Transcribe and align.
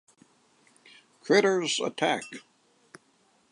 Critters 1.21 1.79
Attack! 1.79 2.23